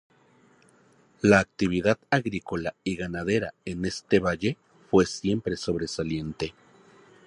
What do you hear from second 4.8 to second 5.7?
fue siempre